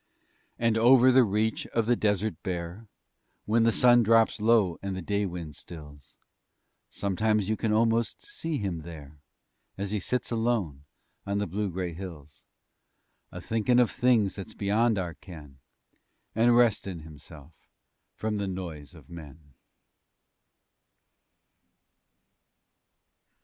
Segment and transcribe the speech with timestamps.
[0.57, 2.87] And over the reach of the desert bare,
[3.45, 6.17] When the sun drops low and the day wind stills,
[6.89, 9.19] Sometimes you kin almost see Him there,
[9.77, 10.85] As He sits alone
[11.27, 12.43] on the blue gray hills,
[13.31, 15.59] A thinkin' of things that's beyond our ken
[16.33, 17.53] And restin' Himself
[18.15, 19.53] from the noise of men.